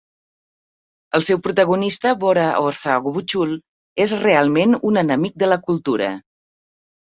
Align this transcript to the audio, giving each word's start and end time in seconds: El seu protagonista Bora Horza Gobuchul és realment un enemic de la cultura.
El 1.19 1.25
seu 1.27 1.39
protagonista 1.47 2.13
Bora 2.23 2.47
Horza 2.63 2.97
Gobuchul 3.09 3.53
és 4.09 4.17
realment 4.25 4.77
un 4.93 5.01
enemic 5.05 5.39
de 5.45 5.53
la 5.55 5.61
cultura. 5.71 6.11